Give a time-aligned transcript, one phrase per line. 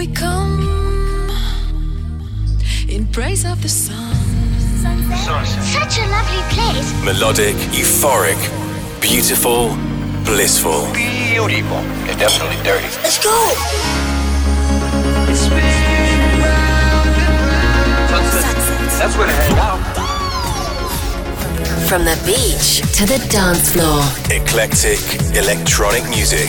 [0.00, 1.28] we come
[2.88, 4.14] in praise of the sun.
[5.76, 6.88] Such a lovely place.
[7.04, 8.40] Melodic, euphoric,
[9.02, 9.76] beautiful,
[10.24, 10.90] blissful.
[10.94, 11.82] Beautiful.
[12.08, 12.88] It's definitely dirty.
[13.04, 13.36] Let's go.
[18.98, 19.89] That's where to hang out.
[21.90, 24.00] From the beach to the dance floor,
[24.30, 25.00] Eclectic,
[25.36, 26.48] electronic music.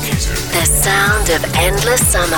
[0.51, 2.37] the sound of endless summer.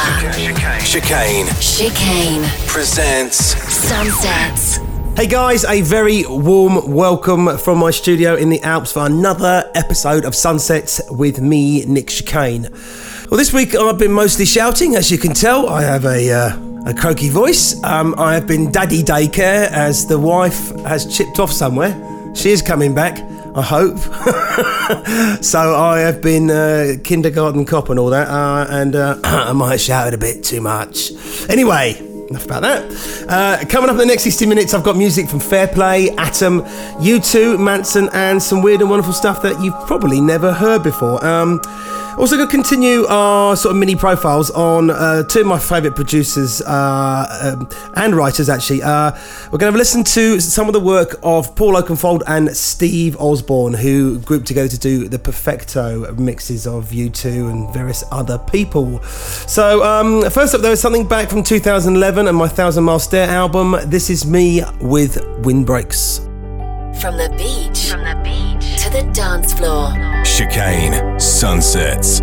[0.80, 3.38] Chicane Chicane presents
[3.74, 4.78] Sunsets.
[5.18, 10.24] Hey guys, a very warm welcome from my studio in the Alps for another episode
[10.24, 12.70] of Sunsets with me, Nick Chicane.
[13.30, 15.68] Well, this week I've been mostly shouting, as you can tell.
[15.68, 17.84] I have a uh, a croaky voice.
[17.84, 22.13] Um, I have been daddy daycare as the wife has chipped off somewhere.
[22.34, 23.20] She is coming back,
[23.56, 23.98] I hope.
[25.44, 29.72] so I have been uh, kindergarten cop and all that, uh, and uh, I might
[29.72, 31.12] have shouted a bit too much.
[31.50, 33.26] Anyway, enough about that.
[33.30, 37.58] Uh, coming up in the next 60 minutes, I've got music from Fairplay, Atom, U2,
[37.58, 41.24] Mansun, and some weird and wonderful stuff that you've probably never heard before.
[41.24, 41.62] Um,
[42.16, 45.96] also, going to continue our sort of mini profiles on uh, two of my favourite
[45.96, 48.84] producers uh, um, and writers, actually.
[48.84, 49.12] Uh,
[49.52, 53.74] we're going to listen to some of the work of Paul Oakenfold and Steve Osborne,
[53.74, 59.02] who grouped together to do the Perfecto mixes of U2 and various other people.
[59.02, 63.30] So, um, first up, there is something back from 2011 and my Thousand Mile Stare
[63.30, 63.76] album.
[63.86, 66.20] This is me with Windbreaks.
[67.02, 69.92] From the beach, from the beach to the dance floor,
[70.24, 72.22] Chicane Sunsets.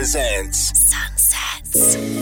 [0.00, 2.19] Presents Sunsets.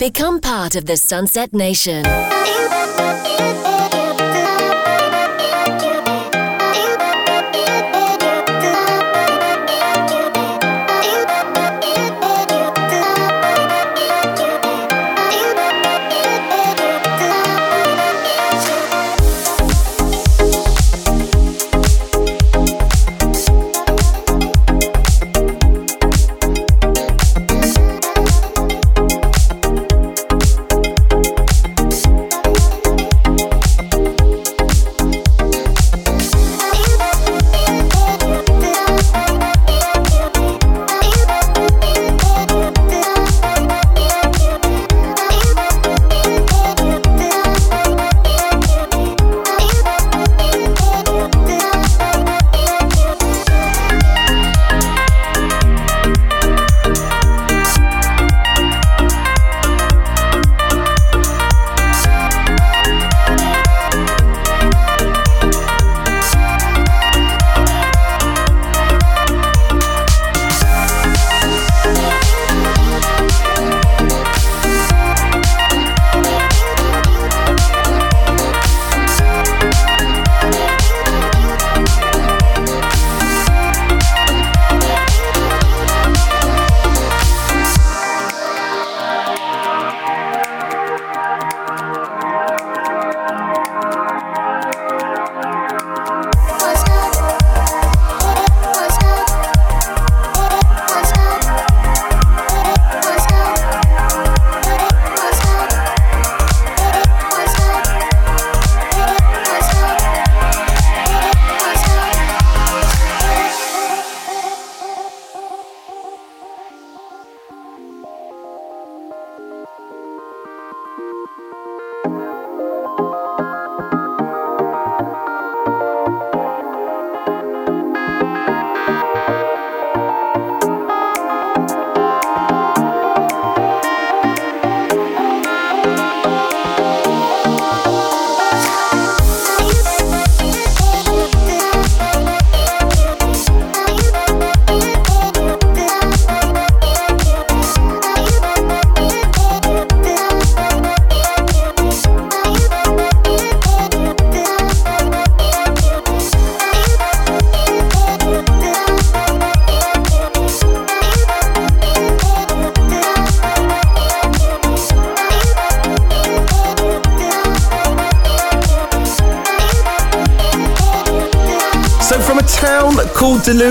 [0.00, 2.06] Become part of the Sunset Nation.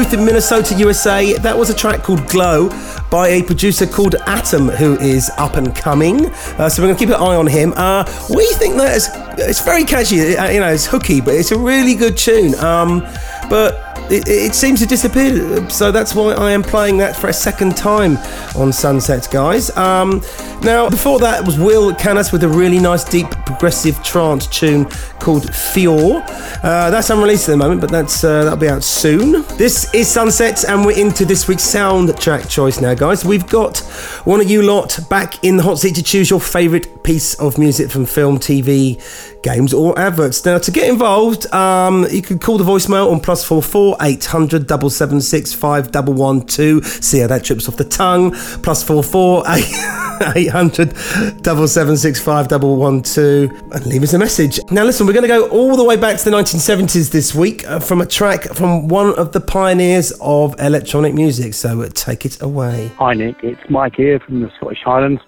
[0.08, 2.70] In Minnesota, USA, that was a track called Glow
[3.12, 6.28] by a producer called Atom, who is up and coming.
[6.28, 7.74] Uh, so, we're going to keep an eye on him.
[7.76, 11.52] Uh, we think that it's, it's very catchy, uh, you know, it's hooky, but it's
[11.52, 12.56] a really good tune.
[12.60, 13.02] Um,
[13.50, 17.34] but it, it seems to disappear, so that's why I am playing that for a
[17.34, 18.18] second time
[18.56, 19.76] on Sunset, guys.
[19.78, 20.22] Um,
[20.64, 24.86] now, before that was Will Canis with a really nice, deep, progressive trance tune
[25.30, 26.24] called Fior.
[26.64, 29.44] Uh, that's unreleased at the moment, but that's uh, that'll be out soon.
[29.58, 33.24] This is Sunsets, and we're into this week's soundtrack choice now, guys.
[33.24, 33.78] We've got
[34.26, 37.58] one of you lot back in the hot seat to choose your favourite piece of
[37.58, 39.02] music from film, TV,
[39.42, 40.46] games, or adverts.
[40.46, 44.26] Now, to get involved, um, you can call the voicemail on plus four four eight
[44.26, 46.84] hundred double seven six five double one two.
[46.84, 48.34] See how that trips off the tongue.
[48.62, 49.74] Plus four four eight.
[50.36, 54.60] 800 776 and leave us a message.
[54.70, 57.66] Now, listen, we're going to go all the way back to the 1970s this week
[57.66, 61.54] uh, from a track from one of the pioneers of electronic music.
[61.54, 62.92] So uh, take it away.
[62.98, 65.22] Hi Nick, it's Mike here from the Scottish Highlands.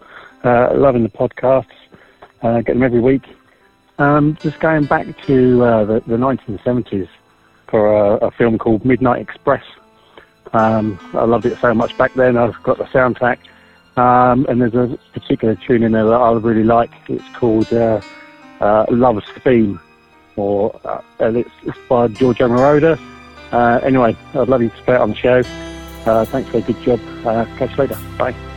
[0.43, 1.65] Uh, loving the podcasts,
[2.41, 3.23] uh, get them every week.
[3.99, 7.07] Um, just going back to uh, the, the 1970s
[7.67, 9.63] for a, a film called Midnight Express.
[10.53, 12.37] Um, I loved it so much back then.
[12.37, 13.37] I've got the soundtrack,
[13.97, 16.91] um, and there's a particular tune in there that I really like.
[17.07, 18.01] It's called uh,
[18.59, 19.79] uh, Love's Theme,
[20.35, 22.99] or uh, and it's, it's by Giorgio Moroder.
[23.51, 25.43] Uh, anyway, I'd love you to play it on the show.
[26.05, 26.99] Uh, thanks for a good job.
[27.25, 27.97] Uh, catch you later.
[28.17, 28.50] Bye.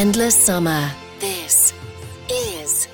[0.00, 0.90] Endless summer.
[1.18, 1.74] This
[2.30, 2.88] is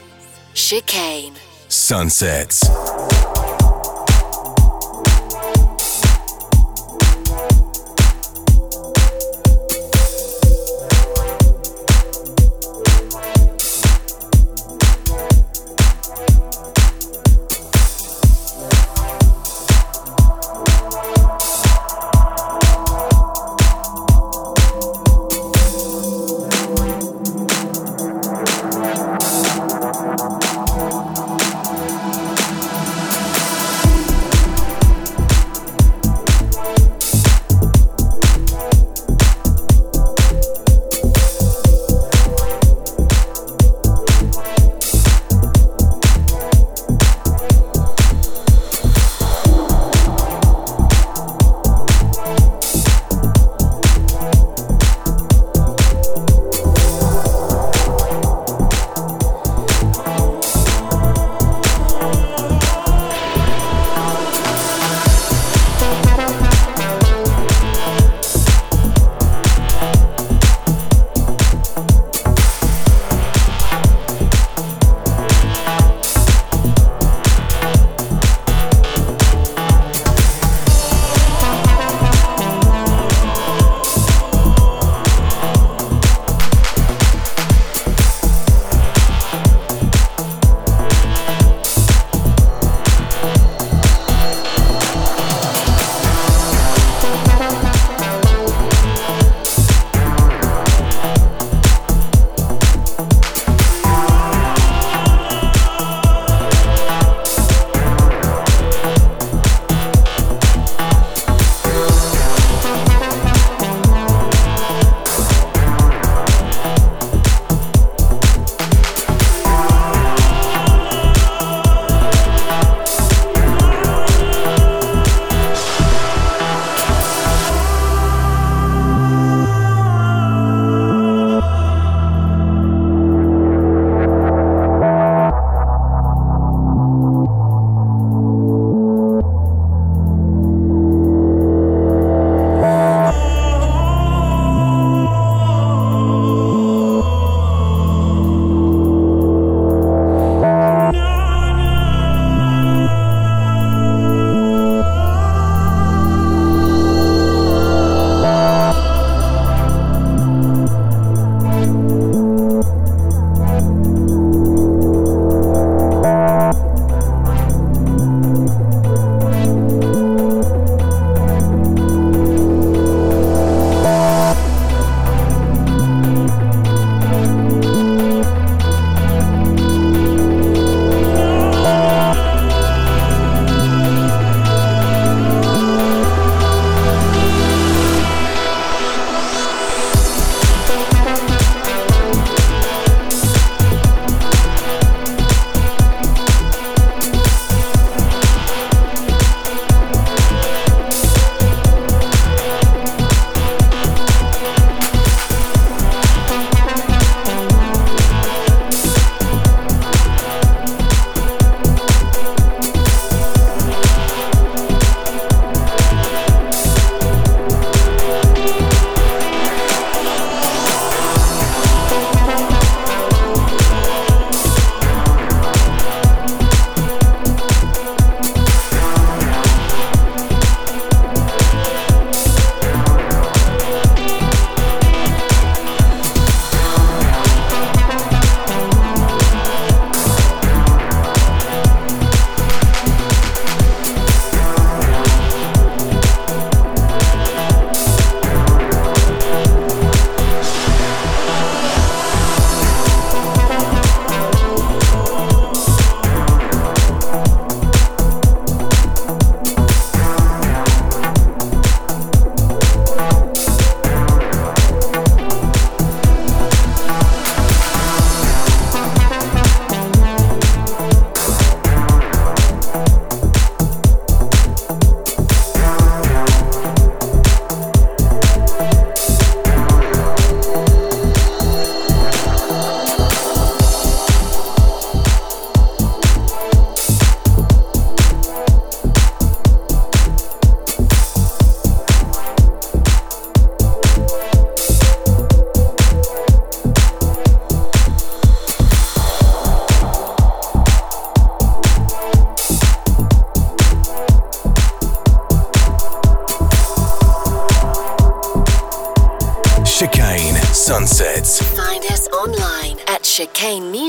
[0.55, 1.35] Chicane.
[1.69, 2.86] Sunsets.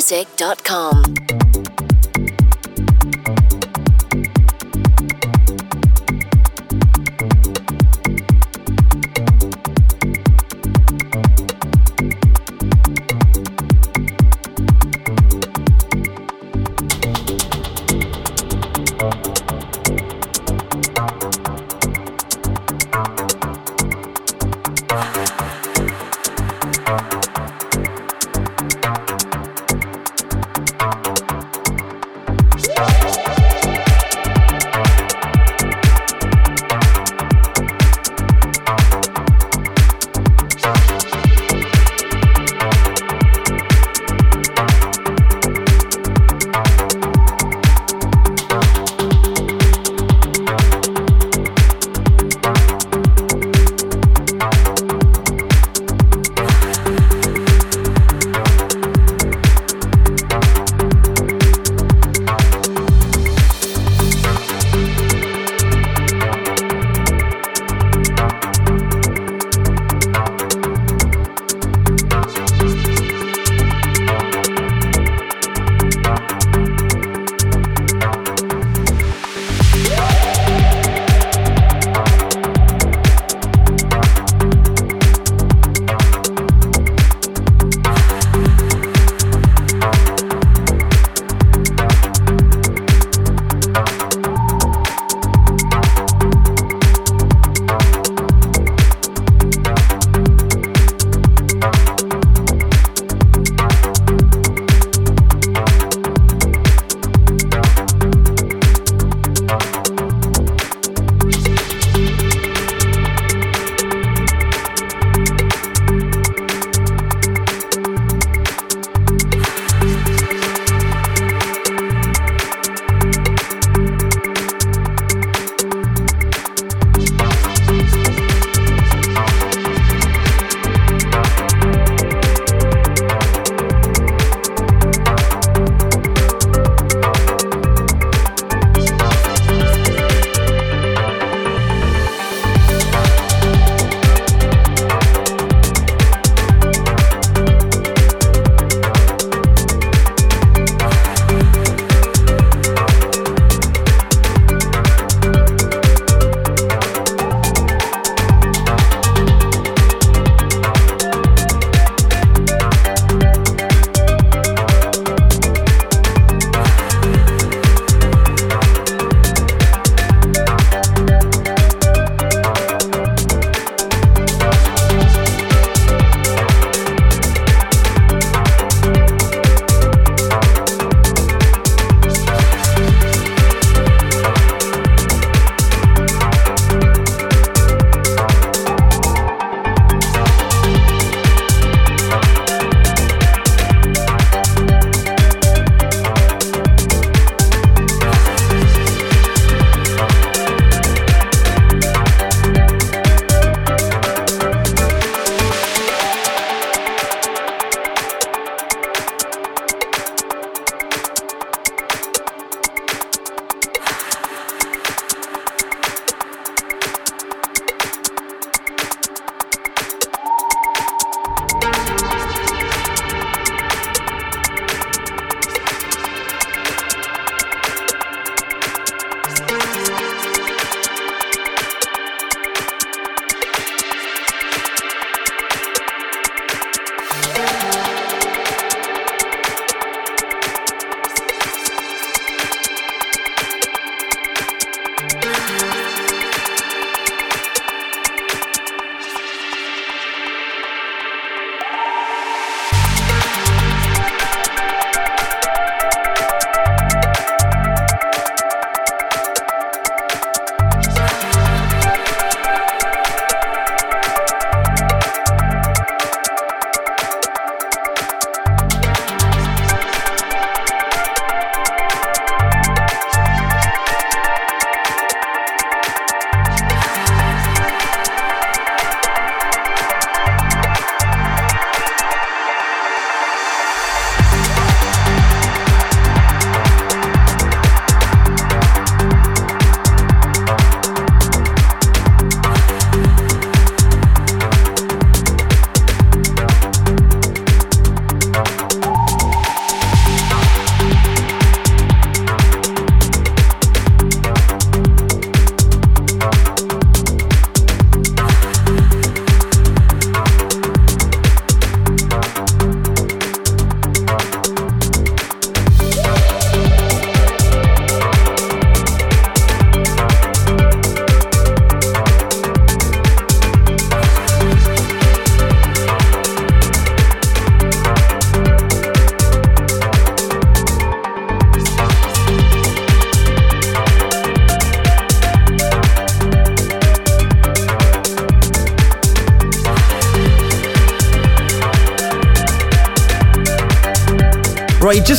[0.08, 0.57] chicanemusic.com.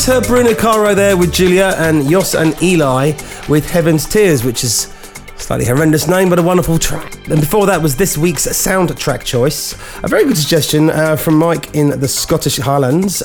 [0.06, 3.12] Heard Bruno Caro there with Julia and Yos and Eli
[3.48, 4.86] with Heaven's Tears, which is
[5.34, 7.14] a slightly horrendous name, but a wonderful track.
[7.28, 9.74] And before that was this week's soundtrack choice.
[10.02, 13.22] A very good suggestion uh, from Mike in the Scottish Highlands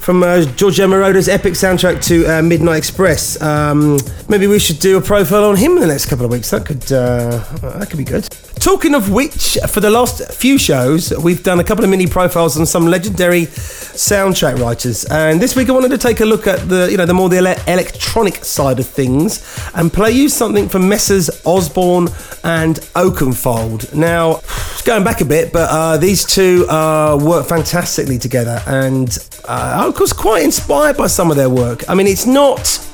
[0.00, 3.40] from uh, Giorgio Moroder's epic soundtrack to uh, Midnight Express.
[3.42, 6.50] Um, maybe we should do a profile on him in the next couple of weeks.
[6.50, 7.38] That could uh,
[7.78, 8.28] that could be good.
[8.60, 12.58] Talking of which, for the last few shows, we've done a couple of mini profiles
[12.58, 16.68] on some legendary soundtrack writers, and this week I wanted to take a look at
[16.68, 19.42] the you know the more the ele- electronic side of things
[19.74, 22.08] and play you something from Messrs Osborne
[22.44, 23.94] and Oakenfold.
[23.94, 24.42] Now,
[24.84, 29.08] going back a bit, but uh, these two uh, work fantastically together, and
[29.48, 31.88] uh, I was quite inspired by some of their work.
[31.88, 32.86] I mean, it's not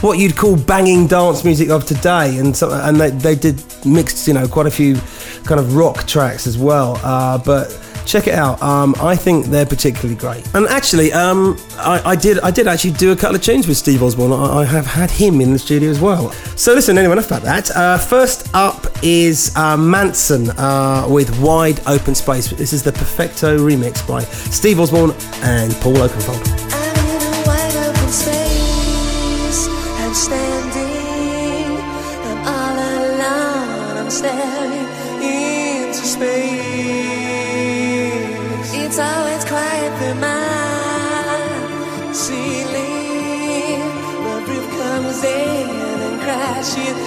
[0.00, 4.26] what you'd call banging dance music of today, and so, and they, they did mixed
[4.28, 4.94] you know quite a few
[5.44, 7.00] kind of rock tracks as well.
[7.02, 8.60] Uh, but check it out.
[8.62, 10.48] Um, I think they're particularly great.
[10.54, 13.76] And actually, um, I, I, did I did actually do a couple of tunes with
[13.76, 14.32] Steve Osborne.
[14.32, 16.32] I, I have had him in the studio as well.
[16.56, 17.70] So listen, anyway, enough about that.
[17.70, 22.50] Uh, first up is uh, Mansun uh, with Wide Open Space.
[22.50, 26.67] This is the Perfecto remix by Steve Osborne and Paul Oakenfold.
[36.18, 36.58] Space.
[38.82, 41.38] It's always quiet through my
[42.12, 43.80] ceiling.
[44.24, 45.68] The roof comes in
[46.06, 46.98] and crashes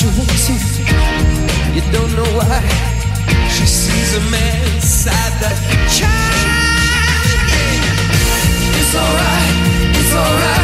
[0.00, 0.48] she wants.
[1.76, 2.60] You don't know why.
[3.50, 5.56] She sees a man inside that
[5.92, 6.10] child.
[7.52, 8.80] Yeah.
[8.80, 10.59] It's alright, it's alright.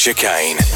[0.00, 0.69] Chicane.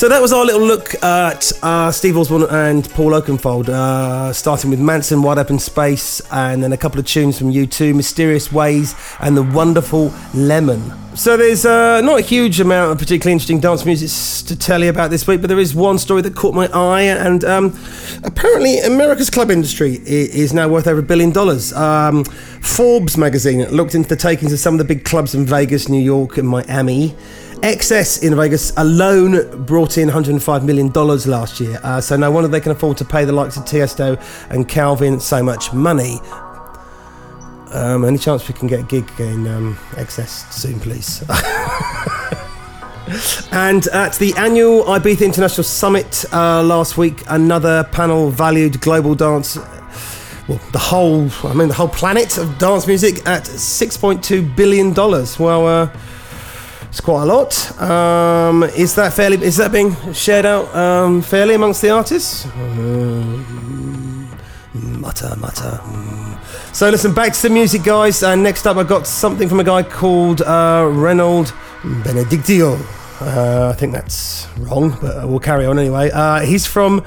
[0.00, 4.70] So that was our little look at uh, Steve Osborne and Paul Oakenfold, uh, starting
[4.70, 8.94] with Mansun, Wide Open Space, and then a couple of tunes from U2, Mysterious Ways,
[9.20, 10.94] and The Wonderful Lemon.
[11.14, 14.88] So there's uh, not a huge amount of particularly interesting dance music to tell you
[14.88, 17.78] about this week, but there is one story that caught my eye, and um,
[18.24, 21.74] apparently America's club industry is now worth over a billion dollars.
[21.74, 25.90] Um, Forbes magazine looked into the takings of some of the big clubs in Vegas,
[25.90, 27.14] New York, and Miami.
[27.62, 32.60] XS in Vegas alone brought in $105 million last year, uh, so no wonder they
[32.60, 36.18] can afford to pay the likes of Tiesto and Calvin so much money.
[37.72, 41.20] Um, any chance we can get a gig in um, XS soon, please?
[43.52, 49.58] and at the annual Ibiza International Summit uh, last week, another panel valued global dance
[50.48, 54.92] well, the whole, I mean, the whole planet of dance music at $6.2 billion.
[54.94, 55.96] Well, uh,
[56.90, 57.80] it's quite a lot.
[57.80, 59.40] Um, is that fairly?
[59.42, 62.46] Is that being shared out um, fairly amongst the artists?
[64.74, 65.80] Mutter, mutter.
[65.82, 66.74] Mm.
[66.74, 68.24] So listen, back to the music, guys.
[68.24, 72.76] And next up, I got something from a guy called uh, Reynold Benedictio.
[73.20, 76.10] Uh, I think that's wrong, but we'll carry on anyway.
[76.10, 77.04] Uh, he's from.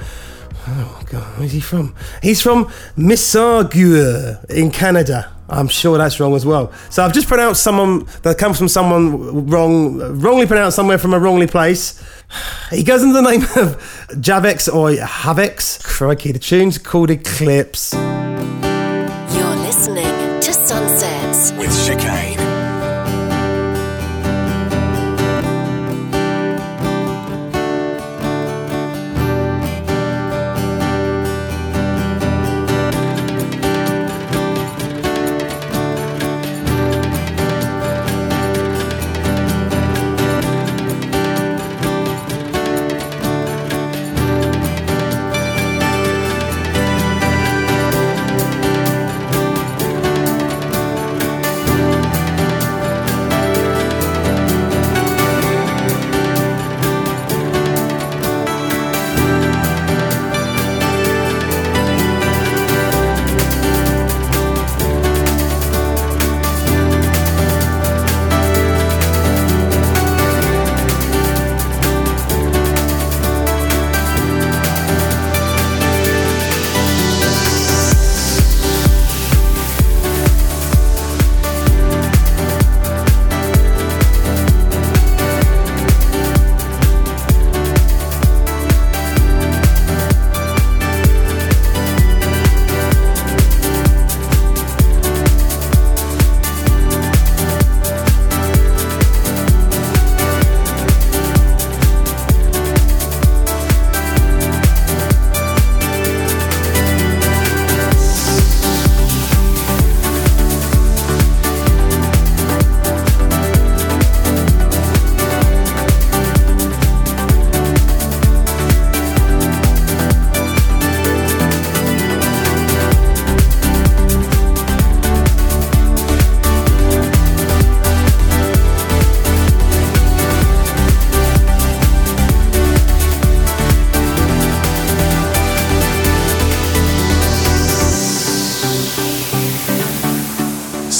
[0.66, 1.94] Oh God, where's he from?
[2.22, 2.66] He's from
[2.96, 5.33] Mississauga in Canada.
[5.48, 6.72] I'm sure that's wrong as well.
[6.90, 11.18] So I've just pronounced someone that comes from someone wrong, wrongly pronounced somewhere from a
[11.18, 12.02] wrongly place.
[12.70, 13.76] He goes under the name of
[14.20, 15.84] Javex or Havex.
[15.84, 17.92] Crikey, the tune's called Eclipse.
[17.92, 21.70] You're listening to Sunsets with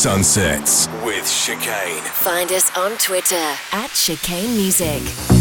[0.05, 2.03] Sunsets with Chicane.
[2.13, 3.37] Find us on Twitter
[3.73, 5.34] at Chicane Music.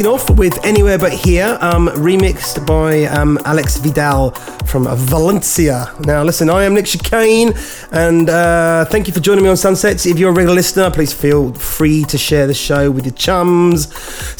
[0.00, 4.30] Platinoff with Anywhere But Here, um, remixed by um, Alex Vidal
[4.64, 5.94] from Valencia.
[6.00, 7.52] Now, listen, I am Nick Chicane,
[7.92, 10.06] and uh, thank you for joining me on Sunsets.
[10.06, 13.88] If you're a regular listener, please feel free to share the show with your chums.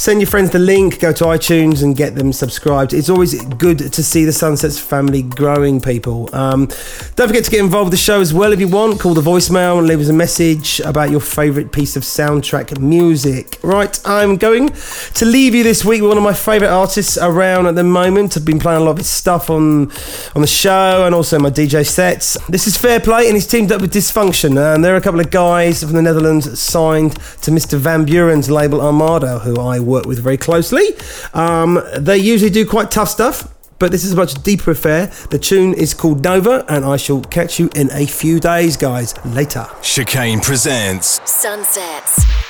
[0.01, 2.95] Send your friends the link, go to iTunes and get them subscribed.
[2.95, 6.35] It's always good to see the Sunsets family growing, people.
[6.35, 6.69] Um,
[7.17, 8.99] don't forget to get involved with the show as well if you want.
[8.99, 13.59] Call the voicemail and leave us a message about your favourite piece of soundtrack music.
[13.63, 17.67] Right, I'm going to leave you this week with one of my favourite artists around
[17.67, 18.39] at the moment.
[18.39, 19.93] I've been playing a lot of his stuff on
[20.35, 22.39] on the show and also my DJ sets.
[22.47, 25.21] This is Fair Play and he's teamed up with Dysfunction and there are a couple
[25.21, 27.79] of guys from the Netherlands signed to Mr.
[27.79, 30.87] Van Buuren's label Armada who I work with very closely.
[31.35, 35.07] Um, they usually do quite tough stuff but this is a much deeper affair.
[35.31, 39.15] The tune is called Nova, and I shall catch you in a few days, guys.
[39.25, 39.67] Later.
[39.83, 42.50] Chicane presents Sunsets.